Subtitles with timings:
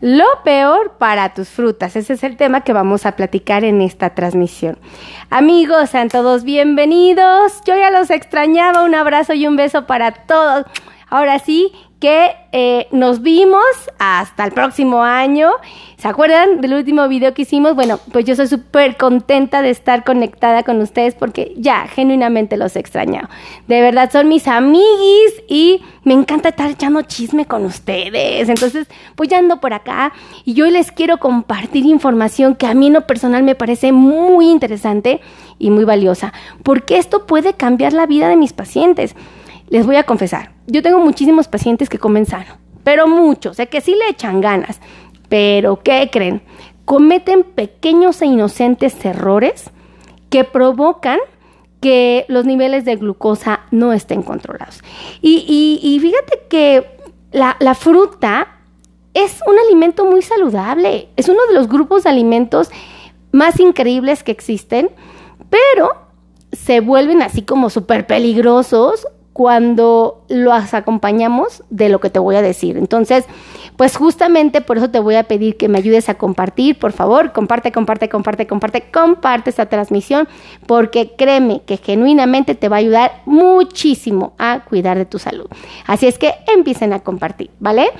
[0.00, 1.96] lo peor para tus frutas.
[1.96, 4.78] Ese es el tema que vamos a platicar en esta transmisión.
[5.28, 7.60] Amigos, sean todos bienvenidos.
[7.66, 8.82] Yo ya los extrañaba.
[8.82, 10.64] Un abrazo y un beso para todos.
[11.08, 13.62] Ahora sí, que eh, nos vimos
[13.98, 15.50] hasta el próximo año.
[15.98, 17.74] ¿Se acuerdan del último video que hicimos?
[17.74, 22.74] Bueno, pues yo soy súper contenta de estar conectada con ustedes porque ya genuinamente los
[22.74, 23.28] he extrañado.
[23.68, 28.48] De verdad, son mis amiguis y me encanta estar echando chisme con ustedes.
[28.48, 30.14] Entonces, pues ya ando por acá
[30.46, 34.48] y yo les quiero compartir información que a mí en lo personal me parece muy
[34.48, 35.20] interesante
[35.58, 36.32] y muy valiosa,
[36.62, 39.14] porque esto puede cambiar la vida de mis pacientes.
[39.70, 43.80] Les voy a confesar, yo tengo muchísimos pacientes que comen sano, pero muchos, sé que
[43.80, 44.80] sí le echan ganas,
[45.28, 46.42] pero ¿qué creen?
[46.84, 49.70] Cometen pequeños e inocentes errores
[50.28, 51.20] que provocan
[51.80, 54.82] que los niveles de glucosa no estén controlados.
[55.22, 56.86] Y, fíjate que
[57.30, 58.48] la, la fruta
[59.14, 62.70] es un alimento muy saludable, es uno de los grupos de alimentos
[63.30, 64.90] más increíbles que existen,
[65.48, 65.92] pero
[66.50, 69.06] se vuelven así como súper peligrosos
[69.40, 72.76] cuando los acompañamos de lo que te voy a decir.
[72.76, 73.24] Entonces,
[73.78, 77.32] pues justamente por eso te voy a pedir que me ayudes a compartir, por favor,
[77.32, 80.28] comparte, comparte, comparte, comparte, comparte esta transmisión,
[80.66, 85.46] porque créeme que genuinamente te va a ayudar muchísimo a cuidar de tu salud.
[85.86, 87.92] Así es que empiecen a compartir, ¿vale?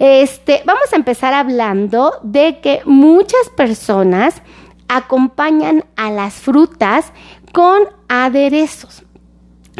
[0.00, 4.42] Este, vamos a empezar hablando de que muchas personas
[4.88, 7.12] acompañan a las frutas
[7.52, 9.04] con aderezos.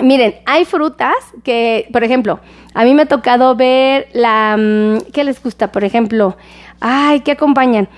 [0.02, 1.14] Miren, hay frutas
[1.44, 2.40] que, por ejemplo,
[2.74, 4.56] a mí me ha tocado ver la...
[4.58, 5.70] Mm, ¿Qué les gusta?
[5.70, 6.36] Por ejemplo,
[6.80, 7.88] ay, ¿qué acompañan?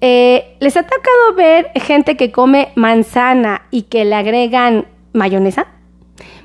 [0.00, 5.68] Eh, ¿Les ha tocado ver gente que come manzana y que le agregan mayonesa?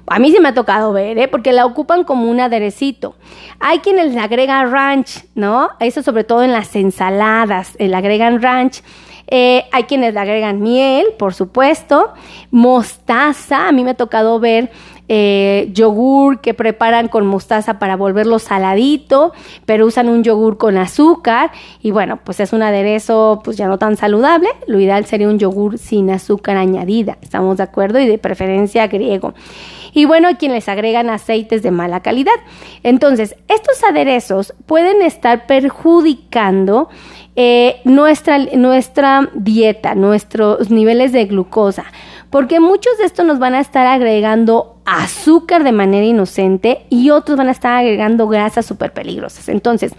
[0.06, 1.28] A mí sí me ha tocado ver, ¿eh?
[1.28, 3.16] Porque la ocupan como un aderecito.
[3.60, 5.70] Hay quienes le agregan ranch, ¿no?
[5.80, 8.84] Eso sobre todo en las ensaladas, le agregan ranch.
[9.30, 12.14] Eh, hay quienes le agregan miel, por supuesto,
[12.52, 13.68] mostaza.
[13.68, 14.72] A mí me ha tocado ver
[15.10, 19.32] eh, yogur que preparan con mostaza para volverlo saladito,
[19.66, 21.52] pero usan un yogur con azúcar
[21.82, 24.50] y bueno, pues es un aderezo pues ya no tan saludable.
[24.68, 29.34] Lo ideal sería un yogur sin azúcar añadida, estamos de acuerdo, y de preferencia griego.
[29.94, 32.36] Y bueno, hay quienes les agregan aceites de mala calidad.
[32.84, 36.90] Entonces, estos aderezos pueden estar perjudicando
[37.36, 41.86] eh, nuestra, nuestra dieta, nuestros niveles de glucosa
[42.30, 47.38] porque muchos de estos nos van a estar agregando azúcar de manera inocente y otros
[47.38, 49.50] van a estar agregando grasas súper peligrosas.
[49.50, 49.92] Entonces,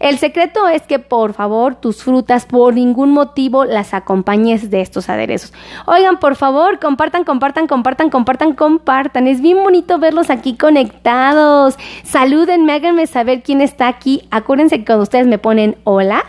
[0.00, 5.10] el secreto es que por favor tus frutas por ningún motivo las acompañes de estos
[5.10, 5.52] aderezos.
[5.86, 9.26] Oigan, por favor, compartan, compartan, compartan, compartan, compartan.
[9.28, 11.76] Es bien bonito verlos aquí conectados.
[12.02, 14.26] Salúdenme, háganme saber quién está aquí.
[14.30, 16.24] Acuérdense que cuando ustedes me ponen hola,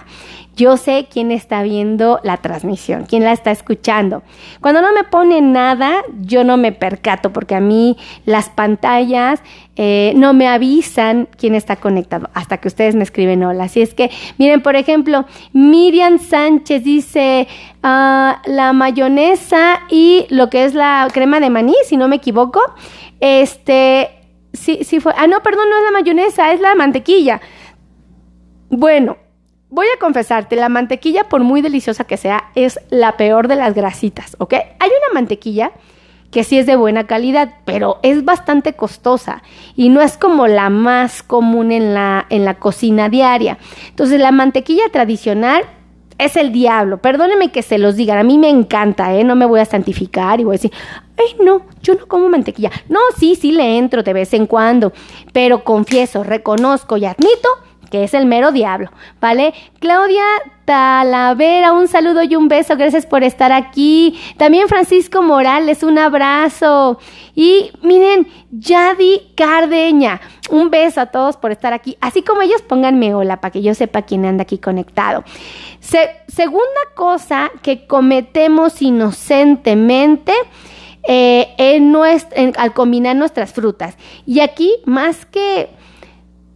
[0.55, 4.21] yo sé quién está viendo la transmisión, quién la está escuchando.
[4.59, 9.41] Cuando no me pone nada, yo no me percato porque a mí las pantallas
[9.77, 13.65] eh, no me avisan quién está conectado hasta que ustedes me escriben hola.
[13.65, 17.47] Así es que, miren, por ejemplo, Miriam Sánchez dice
[17.81, 22.61] ah, la mayonesa y lo que es la crema de maní, si no me equivoco.
[23.21, 24.09] Este,
[24.51, 25.13] sí, sí fue.
[25.17, 27.39] Ah, no, perdón, no es la mayonesa, es la mantequilla.
[28.69, 29.17] Bueno,
[29.73, 33.73] Voy a confesarte, la mantequilla, por muy deliciosa que sea, es la peor de las
[33.73, 34.53] grasitas, ¿ok?
[34.53, 35.71] Hay una mantequilla
[36.29, 39.43] que sí es de buena calidad, pero es bastante costosa
[39.77, 43.59] y no es como la más común en la, en la cocina diaria.
[43.87, 45.63] Entonces, la mantequilla tradicional
[46.17, 46.97] es el diablo.
[46.97, 49.23] Perdónenme que se los digan, a mí me encanta, ¿eh?
[49.23, 50.73] No me voy a santificar y voy a decir,
[51.17, 52.71] ay, no, yo no como mantequilla.
[52.89, 54.91] No, sí, sí le entro de vez en cuando,
[55.31, 57.47] pero confieso, reconozco y admito
[57.91, 59.53] que es el mero diablo, ¿vale?
[59.79, 60.23] Claudia
[60.63, 64.17] Talavera, un saludo y un beso, gracias por estar aquí.
[64.37, 66.97] También Francisco Morales, un abrazo.
[67.35, 71.97] Y miren, Yadi Cardeña, un beso a todos por estar aquí.
[71.99, 75.25] Así como ellos, pónganme hola para que yo sepa quién anda aquí conectado.
[75.81, 80.33] segunda cosa que cometemos inocentemente.
[81.03, 81.95] Eh, en
[82.57, 83.97] al combinar nuestras frutas.
[84.27, 85.69] Y aquí, más que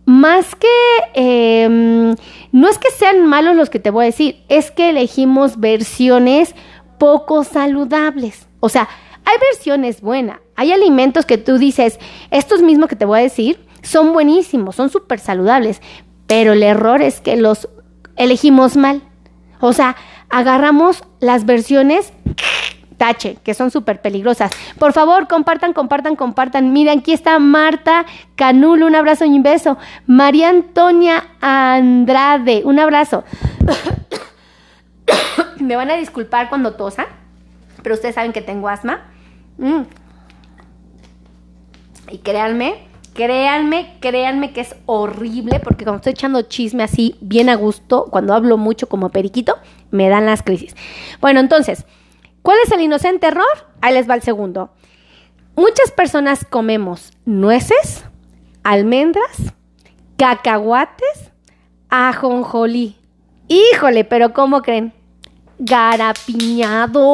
[0.06, 0.68] más que,
[1.14, 2.16] em,
[2.52, 6.56] no es que sean malos los que te voy a decir, es que elegimos versiones
[6.98, 8.48] poco saludables.
[8.60, 8.88] O sea,
[9.26, 12.00] hay versiones buenas, hay alimentos que tú dices,
[12.32, 15.82] estos mismos que te voy a decir, son buenísimos, son súper saludables,
[16.28, 17.68] pero el error es que los
[18.16, 19.02] elegimos mal.
[19.60, 19.96] O sea,
[20.30, 22.12] agarramos las versiones
[23.14, 24.52] que son súper peligrosas.
[24.80, 26.74] Por favor, compartan, compartan, compartan.
[26.74, 28.06] Miren, aquí está Marta
[28.36, 29.78] Canulo, un abrazo y un beso.
[30.08, 33.24] María Antonia Andrade, un abrazo.
[35.60, 37.06] Me van a disculpar cuando tosa,
[37.84, 39.02] pero ustedes saben que tengo asma.
[39.58, 39.84] Mm.
[42.12, 47.56] Y créanme, créanme, créanme que es horrible porque cuando estoy echando chisme así, bien a
[47.56, 49.58] gusto, cuando hablo mucho como periquito,
[49.90, 50.76] me dan las crisis.
[51.22, 51.86] Bueno, entonces,
[52.46, 53.44] ¿cuál es el inocente error?
[53.82, 54.70] Ahí les va el segundo.
[55.56, 58.06] Muchas personas comemos nueces,
[58.64, 59.36] almendras,
[60.16, 61.32] cacahuates,
[61.90, 62.96] ajonjolí.
[63.48, 64.94] Híjole, pero ¿cómo creen?
[65.58, 67.10] Garapiñado.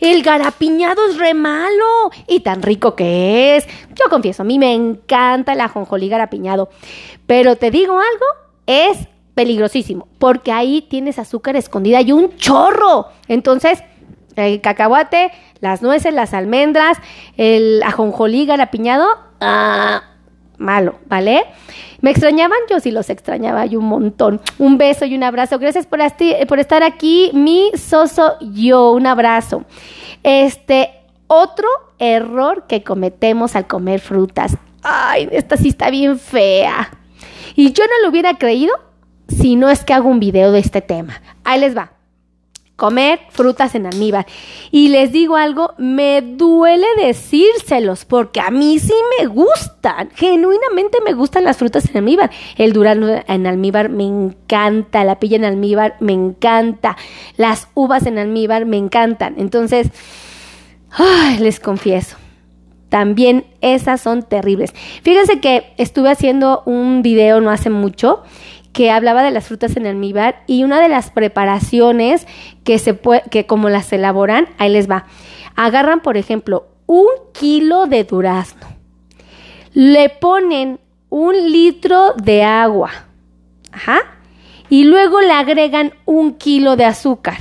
[0.00, 3.66] El garapiñado es re malo y tan rico que es.
[3.94, 6.70] Yo confieso, a mí me encanta el ajonjolí garapiñado.
[7.26, 8.26] Pero te digo algo,
[8.66, 8.98] es
[9.34, 13.08] peligrosísimo porque ahí tienes azúcar escondida y un chorro.
[13.28, 13.82] Entonces,
[14.36, 16.98] el cacahuate, las nueces, las almendras,
[17.36, 19.06] el ajonjolí garapiñado,
[19.40, 20.02] ah,
[20.58, 21.44] malo, ¿vale?
[22.00, 22.58] ¿Me extrañaban?
[22.70, 24.40] Yo sí los extrañaba y un montón.
[24.58, 25.58] Un beso y un abrazo.
[25.58, 26.00] Gracias por,
[26.46, 27.30] por estar aquí.
[27.32, 29.64] Mi soso yo, un abrazo.
[30.22, 30.90] Este,
[31.26, 31.68] otro
[31.98, 34.56] error que cometemos al comer frutas.
[34.82, 36.90] Ay, esta sí está bien fea.
[37.54, 38.74] Y yo no lo hubiera creído
[39.28, 41.20] si no es que hago un video de este tema.
[41.44, 41.95] Ahí les va
[42.76, 44.26] comer frutas en almíbar.
[44.70, 51.14] Y les digo algo, me duele decírselos porque a mí sí me gustan, genuinamente me
[51.14, 52.30] gustan las frutas en almíbar.
[52.56, 56.96] El durazno en almíbar me encanta, la pilla en almíbar me encanta,
[57.36, 59.34] las uvas en almíbar me encantan.
[59.38, 59.88] Entonces,
[61.40, 62.16] les confieso.
[62.88, 64.72] También esas son terribles.
[65.02, 68.22] Fíjense que estuve haciendo un video no hace mucho
[68.76, 72.26] que hablaba de las frutas en almíbar y una de las preparaciones
[72.62, 75.06] que se puede, que como las elaboran, ahí les va.
[75.54, 78.66] Agarran, por ejemplo, un kilo de durazno,
[79.72, 80.78] le ponen
[81.08, 82.90] un litro de agua,
[83.72, 84.00] ajá,
[84.68, 87.38] y luego le agregan un kilo de azúcar.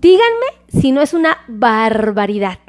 [0.00, 2.60] Díganme si no es una barbaridad.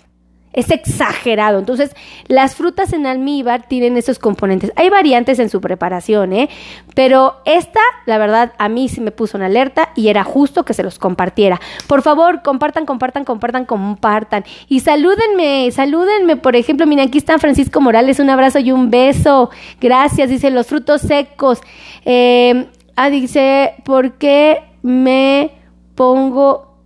[0.57, 1.59] Es exagerado.
[1.59, 1.95] Entonces,
[2.27, 4.71] las frutas en almíbar tienen esos componentes.
[4.75, 6.49] Hay variantes en su preparación, ¿eh?
[6.95, 10.73] Pero esta, la verdad, a mí sí me puso una alerta y era justo que
[10.73, 11.61] se los compartiera.
[11.85, 14.45] Por favor, compartan, compartan, compartan, compartan.
[14.67, 16.37] Y salúdenme, salúdenme.
[16.37, 18.19] Por ejemplo, miren, aquí está Francisco Morales.
[18.19, 19.51] Un abrazo y un beso.
[19.79, 20.27] Gracias.
[20.27, 21.61] Dice, los frutos secos.
[22.03, 22.65] Eh,
[22.95, 25.51] ah, dice, ¿por qué me
[25.93, 26.79] pongo...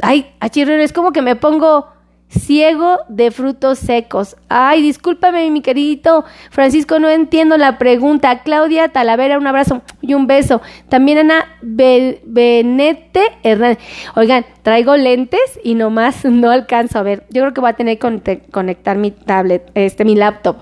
[0.00, 1.93] Ay, achirren, es como que me pongo
[2.34, 4.36] ciego de frutos secos.
[4.48, 8.42] Ay, discúlpame, mi querido Francisco, no entiendo la pregunta.
[8.42, 10.60] Claudia Talavera, un abrazo y un beso.
[10.88, 13.78] También Ana Benete Hernández.
[14.16, 17.24] Oigan, traigo lentes y nomás no alcanzo a ver.
[17.30, 20.56] Yo creo que voy a tener que conectar mi tablet, este, mi laptop.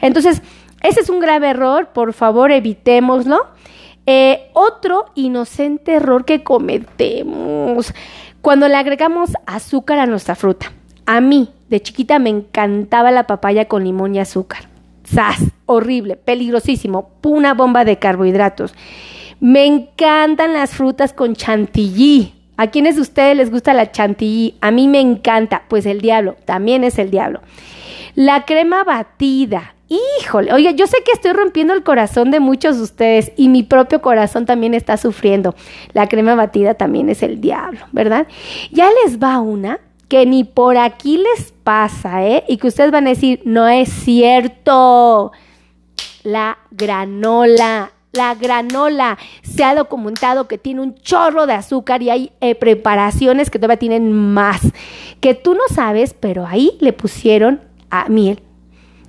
[0.00, 0.42] Entonces,
[0.82, 3.46] ese es un grave error, por favor, evitémoslo.
[4.04, 7.94] Eh, otro inocente error que cometemos
[8.40, 10.72] cuando le agregamos azúcar a nuestra fruta.
[11.06, 14.68] A mí, de chiquita, me encantaba la papaya con limón y azúcar.
[15.04, 15.40] ¡Sas!
[15.66, 18.74] Horrible, peligrosísimo, una bomba de carbohidratos.
[19.40, 22.34] Me encantan las frutas con chantilly.
[22.56, 24.54] ¿A quiénes de ustedes les gusta la chantilly?
[24.60, 25.64] A mí me encanta.
[25.68, 27.40] Pues el diablo, también es el diablo.
[28.14, 29.74] La crema batida.
[29.88, 33.62] Híjole, oye, yo sé que estoy rompiendo el corazón de muchos de ustedes y mi
[33.62, 35.54] propio corazón también está sufriendo.
[35.92, 38.26] La crema batida también es el diablo, ¿verdad?
[38.70, 39.80] Ya les va una
[40.12, 42.44] que ni por aquí les pasa, ¿eh?
[42.46, 45.32] Y que ustedes van a decir, no es cierto.
[46.22, 52.32] La granola, la granola se ha documentado que tiene un chorro de azúcar y hay
[52.42, 54.60] eh, preparaciones que todavía tienen más,
[55.20, 58.42] que tú no sabes, pero ahí le pusieron a miel.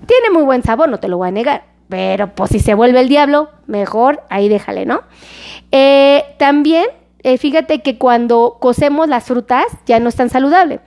[0.05, 3.01] Tiene muy buen sabor, no te lo voy a negar, pero pues si se vuelve
[3.01, 5.01] el diablo, mejor ahí déjale, ¿no?
[5.69, 6.85] Eh, también
[7.23, 10.81] eh, fíjate que cuando cocemos las frutas ya no es tan saludable.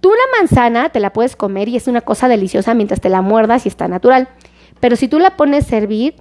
[0.00, 3.22] Tú una manzana te la puedes comer y es una cosa deliciosa mientras te la
[3.22, 4.28] muerdas y está natural.
[4.80, 6.14] Pero si tú la pones a servir,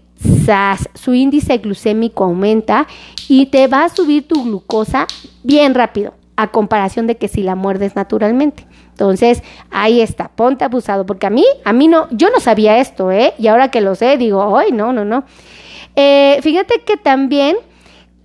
[0.94, 2.88] su índice glucémico aumenta
[3.28, 5.08] y te va a subir tu glucosa
[5.44, 8.66] bien rápido, a comparación de que si la muerdes naturalmente.
[8.92, 13.12] Entonces, ahí está, ponte abusado, porque a mí, a mí no, yo no sabía esto,
[13.12, 13.34] ¿eh?
[13.38, 15.26] Y ahora que lo sé, digo, ay, no, no, no.
[15.98, 17.58] Eh, fíjate que también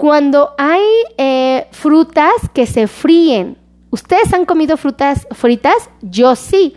[0.00, 0.80] cuando hay
[1.18, 3.58] eh, frutas que se fríen,
[3.90, 5.90] ¿ustedes han comido frutas fritas?
[6.00, 6.74] Yo sí.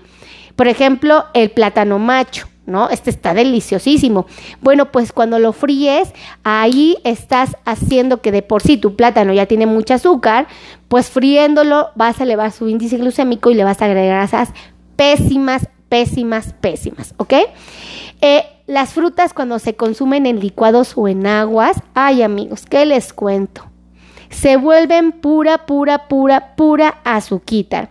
[0.57, 2.49] Por ejemplo, el plátano macho.
[2.65, 2.89] ¿no?
[2.89, 4.25] Este está deliciosísimo.
[4.59, 6.11] Bueno, pues cuando lo fríes,
[6.43, 10.47] ahí estás haciendo que de por sí tu plátano ya tiene mucho azúcar,
[10.89, 14.49] pues friéndolo vas a elevar su índice glucémico y le vas a agregar esas
[14.97, 17.33] pésimas, pésimas, pésimas, ¿ok?
[18.19, 23.11] Eh, las frutas cuando se consumen en licuados o en aguas, ay amigos, ¿qué les
[23.11, 23.65] cuento?
[24.29, 27.89] Se vuelven pura, pura, pura, pura azuquita.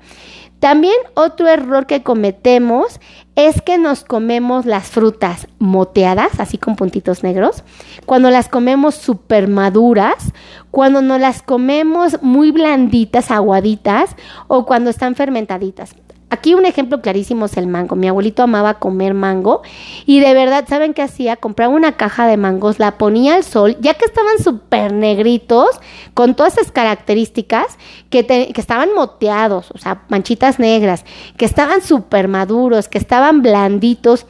[0.61, 3.00] También otro error que cometemos
[3.35, 7.64] es que nos comemos las frutas moteadas, así con puntitos negros,
[8.07, 10.33] cuando las comemos súper maduras,
[10.71, 14.14] cuando no las comemos muy blanditas, aguaditas
[14.47, 15.95] o cuando están fermentaditas.
[16.33, 17.95] Aquí un ejemplo clarísimo es el mango.
[17.95, 19.61] Mi abuelito amaba comer mango
[20.07, 21.37] y de verdad, ¿saben qué hacía?
[21.37, 25.69] Compraba una caja de mangos, la ponía al sol, ya que estaban súper negritos,
[26.15, 27.77] con todas esas características,
[28.09, 31.05] que, estaban moteados, o sea, manchitas negras,
[31.37, 34.25] que estaban súper maduros, que estaban blanditos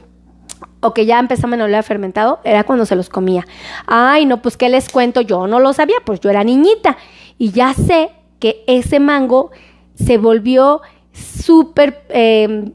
[0.80, 3.46] o que ya empezaban a oler fermentado, era cuando se los comía.
[3.86, 6.96] Ay, no, pues qué les cuento, yo no lo sabía, pues yo era niñita
[7.38, 9.52] y ya sé que ese mango
[9.94, 12.72] se volvió súper eh,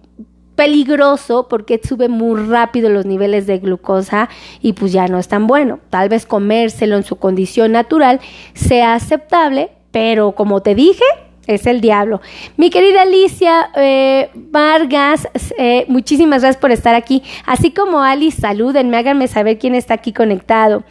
[0.57, 4.27] peligroso porque sube muy rápido los niveles de glucosa
[4.61, 5.79] y pues ya no es tan bueno.
[5.89, 8.19] Tal vez comérselo en su condición natural
[8.53, 11.05] sea aceptable, pero como te dije,
[11.45, 12.21] es el diablo.
[12.57, 17.23] Mi querida Alicia eh, Vargas, eh, muchísimas gracias por estar aquí.
[17.45, 20.83] Así como Alice, salúdenme, háganme saber quién está aquí conectado.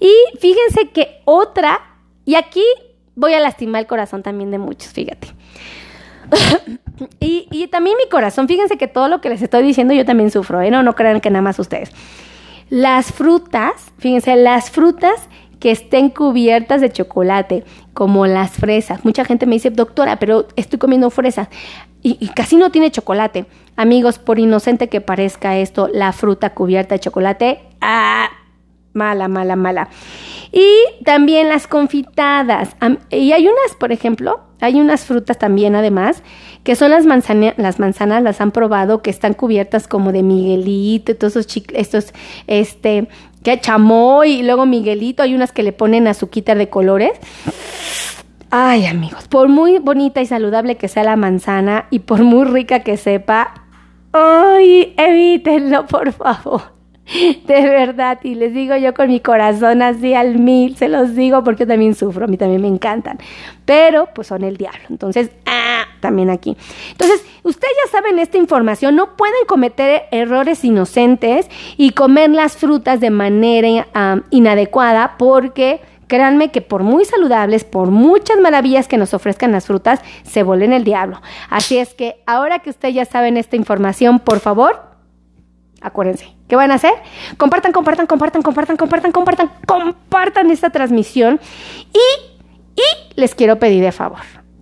[0.00, 1.80] Y fíjense que otra,
[2.24, 2.64] y aquí
[3.14, 5.28] voy a lastimar el corazón también de muchos, fíjate.
[7.20, 10.60] y, también mi corazón, fíjense que todo lo que les estoy diciendo yo también sufro,
[10.60, 10.70] ¿eh?
[10.70, 11.90] No, no crean que nada más ustedes.
[12.70, 15.28] Las frutas, fíjense, las frutas
[15.60, 19.04] que estén cubiertas de chocolate, como las fresas.
[19.04, 21.48] Mucha gente me dice, doctora, pero estoy comiendo fresas
[22.02, 23.46] y, y, casi no tiene chocolate.
[23.76, 28.28] Amigos, por inocente que parezca esto, la fruta cubierta de chocolate, ah,
[28.92, 29.88] mala, mala, mala.
[30.52, 32.76] Y también las confitadas.
[33.10, 36.22] Y hay unas, por ejemplo, hay unas frutas también además,
[36.62, 41.16] que son las, manzanas, las manzanas, las han probado, que están cubiertas como de Miguelito,
[41.16, 42.12] todos esos chicles, estos,
[42.46, 43.08] este,
[43.42, 47.12] que chamoy y luego Miguelito, hay unas que le ponen azuquita de colores.
[48.50, 52.80] Ay, amigos, por muy bonita y saludable que sea la manzana y por muy rica
[52.80, 53.54] que sepa,
[54.12, 56.81] ay, evítenlo, por favor.
[57.46, 61.42] De verdad, y les digo yo con mi corazón así al mil, se los digo
[61.42, 63.18] porque también sufro, a mí también me encantan,
[63.64, 66.56] pero pues son el diablo, entonces, ah, también aquí.
[66.92, 73.00] Entonces, ustedes ya saben esta información, no pueden cometer errores inocentes y comer las frutas
[73.00, 73.86] de manera
[74.30, 75.80] inadecuada porque...
[76.08, 80.74] Créanme que por muy saludables, por muchas maravillas que nos ofrezcan las frutas, se vuelven
[80.74, 81.22] el diablo.
[81.48, 84.82] Así es que ahora que ustedes ya saben esta información, por favor,
[85.80, 86.92] acuérdense, ¿qué van a hacer?
[87.38, 91.40] Compartan, compartan, compartan, compartan, compartan, compartan, compartan esta transmisión
[91.94, 94.20] y, y les quiero pedir de favor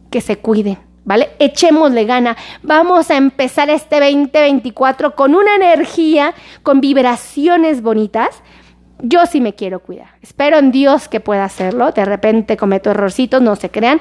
[0.09, 0.79] que se cuiden.
[1.05, 1.31] ¿Vale?
[1.41, 2.37] Echémosle gana.
[2.63, 6.33] Vamos a empezar este 2024 con una energía,
[6.63, 8.41] con vibraciones bonitas.
[9.01, 10.11] Yo sí me quiero cuidar.
[10.23, 11.91] Espero en Dios que pueda hacerlo.
[11.91, 14.01] De repente cometo errorcitos, no se crean.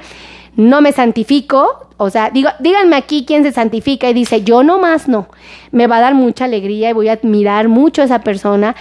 [0.60, 5.08] No me santifico, o sea, digo, díganme aquí quién se santifica y dice, yo nomás
[5.08, 5.30] no.
[5.72, 8.75] Me va a dar mucha alegría y voy a admirar mucho a esa persona.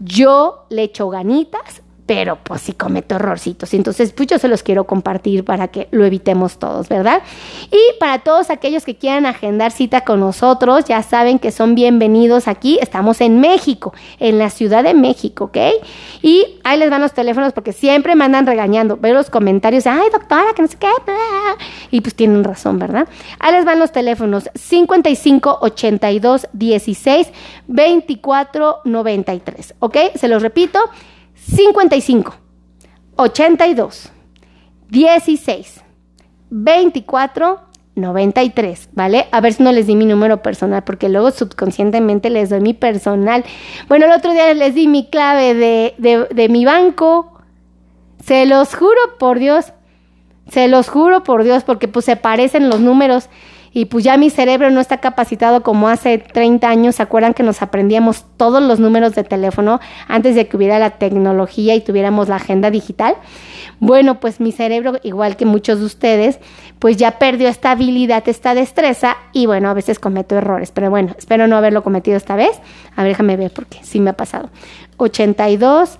[0.00, 3.72] Yo le echo ganitas, pero pues sí cometo errorcitos.
[3.72, 7.22] Entonces, pues yo se los quiero compartir para que lo evitemos todos, ¿verdad?
[7.70, 12.48] Y para todos aquellos que quieran agendar cita con nosotros, ya saben que son bienvenidos
[12.48, 12.80] aquí.
[12.82, 15.56] Estamos en México, en la Ciudad de México, ¿ok?
[16.20, 18.96] Y ahí les van los teléfonos porque siempre me andan regañando.
[18.96, 20.88] Veo los comentarios, ay doctora, que no sé qué.
[21.92, 23.06] Y pues tienen razón, ¿verdad?
[23.38, 27.28] Ahí les van los teléfonos 55 82 16
[27.68, 29.96] 24 93, ¿ok?
[30.16, 30.80] Se los repito.
[31.46, 32.34] 55,
[33.16, 34.10] 82,
[34.88, 35.82] 16,
[36.50, 37.60] 24,
[37.96, 39.26] 93, ¿vale?
[39.30, 42.74] A ver si no les di mi número personal, porque luego subconscientemente les doy mi
[42.74, 43.44] personal.
[43.88, 47.40] Bueno, el otro día les di mi clave de, de, mi banco.
[48.24, 49.72] Se los juro por Dios,
[50.50, 53.28] se los juro por Dios, porque pues se parecen los números
[53.72, 56.96] y pues ya mi cerebro no está capacitado como hace 30 años.
[56.96, 60.90] ¿Se acuerdan que nos aprendíamos todos los números de teléfono antes de que hubiera la
[60.90, 63.16] tecnología y tuviéramos la agenda digital?
[63.78, 66.38] Bueno, pues mi cerebro, igual que muchos de ustedes,
[66.78, 71.14] pues ya perdió esta habilidad, esta destreza y bueno, a veces cometo errores, pero bueno,
[71.16, 72.60] espero no haberlo cometido esta vez.
[72.96, 74.50] A ver, déjame ver porque sí me ha pasado.
[74.96, 75.96] 82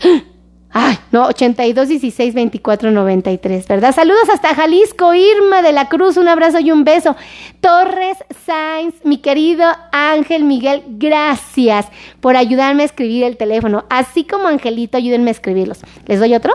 [0.73, 3.93] Ay, no, 82 16 24 93, ¿verdad?
[3.93, 7.17] Saludos hasta Jalisco, Irma de la Cruz, un abrazo y un beso.
[7.61, 11.89] Torres Sainz, mi querido Ángel Miguel, gracias
[12.21, 13.85] por ayudarme a escribir el teléfono.
[13.91, 15.81] Así como Angelito, ayúdenme a escribirlos.
[16.07, 16.55] ¿Les doy otro?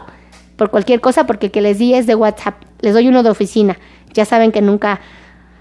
[0.56, 2.64] Por cualquier cosa, porque el que les di es de WhatsApp.
[2.80, 3.78] Les doy uno de oficina.
[4.14, 5.02] Ya saben que nunca.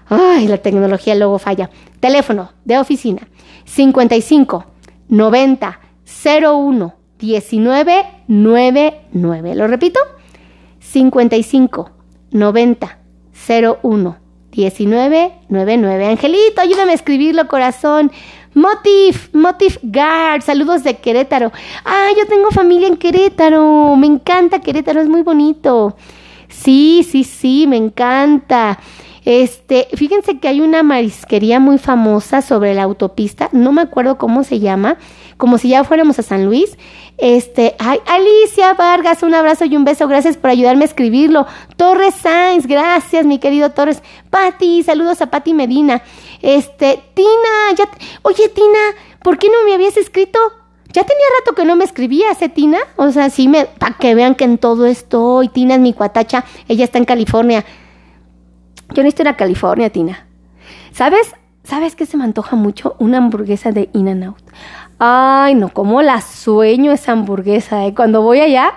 [0.07, 1.69] Ay, la tecnología luego falla.
[1.99, 3.27] Teléfono de oficina:
[3.65, 4.65] 55
[5.09, 5.79] 90
[6.23, 6.95] 01
[8.27, 9.55] 1999.
[9.55, 9.99] ¿Lo repito?
[10.79, 11.91] 55
[12.31, 12.99] 90
[13.83, 14.17] 01
[14.55, 16.07] 1999.
[16.07, 18.11] Angelito, ayúdame a escribirlo, corazón.
[18.53, 21.51] Motif, Motif Guard, saludos de Querétaro.
[21.83, 23.95] Ah, yo tengo familia en Querétaro.
[23.97, 25.97] Me encanta Querétaro, es muy bonito.
[26.47, 28.79] Sí, sí, sí, me encanta.
[29.25, 34.43] Este, fíjense que hay una marisquería muy famosa sobre la autopista, no me acuerdo cómo
[34.43, 34.97] se llama,
[35.37, 36.77] como si ya fuéramos a San Luis.
[37.17, 41.45] Este, ay, Alicia Vargas, un abrazo y un beso, gracias por ayudarme a escribirlo.
[41.77, 44.01] Torres Sainz, gracias, mi querido Torres.
[44.29, 46.01] Pati, saludos a Pati Medina.
[46.41, 47.89] Este, Tina, ya,
[48.21, 48.79] oye Tina,
[49.23, 50.39] ¿por qué no me habías escrito?
[50.95, 52.77] Ya tenía rato que no me escribías, ¿eh, Tina?
[52.95, 55.49] O sea, sí, me, para que vean que en todo estoy.
[55.49, 57.65] Tina es mi cuatacha, ella está en California.
[58.93, 60.25] Yo necesito ir a California, Tina.
[60.93, 61.33] ¿Sabes?
[61.65, 62.95] ¿Sabes qué se me antoja mucho?
[62.99, 64.43] Una hamburguesa de In n Out.
[64.97, 67.93] Ay, no, cómo la sueño esa hamburguesa, ¿eh?
[67.93, 68.73] Cuando voy allá,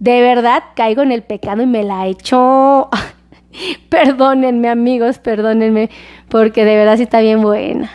[0.00, 2.88] de verdad caigo en el pecado y me la echo.
[3.88, 5.90] perdónenme, amigos, perdónenme,
[6.28, 7.90] porque de verdad sí está bien buena.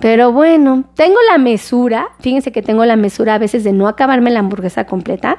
[0.00, 4.30] Pero bueno, tengo la mesura, fíjense que tengo la mesura a veces de no acabarme
[4.30, 5.38] la hamburguesa completa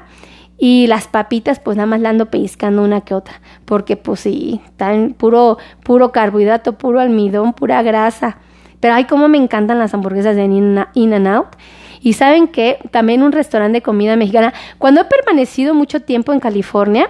[0.60, 3.42] y las papitas, pues nada más la ando pellizcando una que otra.
[3.66, 8.38] Porque pues sí, están puro, puro carbohidrato, puro almidón, pura grasa.
[8.82, 11.56] Pero ay, cómo me encantan las hamburguesas de In and Out.
[12.02, 16.42] Y saben que también un restaurante de comida mexicana, cuando he permanecido mucho tiempo en
[16.42, 17.10] California,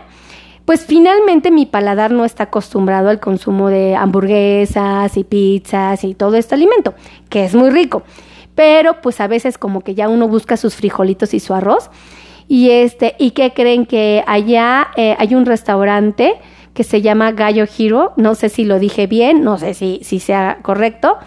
[0.66, 6.36] pues finalmente mi paladar no está acostumbrado al consumo de hamburguesas y pizzas y todo
[6.36, 6.94] este alimento,
[7.30, 8.04] que es muy rico.
[8.54, 11.90] Pero pues a veces como que ya uno busca sus frijolitos y su arroz
[12.51, 16.34] y este, ¿y qué creen que allá eh, hay un restaurante
[16.74, 18.12] que se llama Gallo Hero?
[18.18, 21.18] No sé si lo dije bien, no sé si, si sea correcto.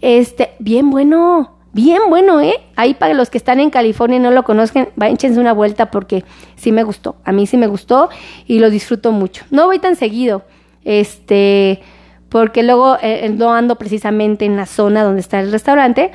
[0.00, 2.54] Este, bien bueno, bien bueno, ¿eh?
[2.76, 6.24] Ahí para los que están en California y no lo conozcan, échense una vuelta porque
[6.56, 7.16] sí me gustó.
[7.24, 8.08] A mí sí me gustó
[8.46, 9.44] y lo disfruto mucho.
[9.50, 10.42] No voy tan seguido,
[10.84, 11.80] este,
[12.28, 16.12] porque luego eh, eh, no ando precisamente en la zona donde está el restaurante,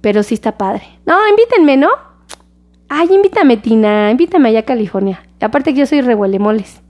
[0.00, 0.84] pero sí está padre.
[1.04, 1.90] No, invítenme, ¿no?
[2.88, 5.22] Ay, invítame, Tina, invítame allá a California.
[5.40, 6.80] Aparte que yo soy revuelemoles.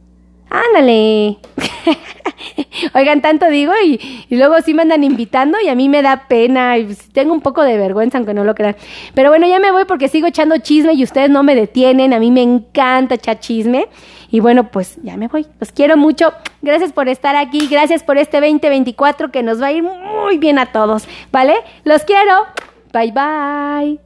[0.57, 1.37] Ándale.
[2.95, 6.79] Oigan, tanto digo y, luego sí me andan invitando y a mí me da pena
[6.79, 8.77] y tengo un poco de vergüenza, aunque no lo crean.
[9.15, 12.13] Pero bueno, ya me voy porque sigo echando chisme y ustedes no me detienen.
[12.13, 13.89] A mí me encanta echar chisme.
[14.31, 15.47] Y bueno, pues ya me voy.
[15.61, 16.33] Los quiero mucho.
[16.63, 17.69] Gracias por estar aquí.
[17.71, 21.07] Gracias por este 2024 que nos va a ir muy bien a todos.
[21.31, 21.55] ¿Vale?
[21.85, 22.47] Los quiero.
[22.93, 24.06] Bye bye.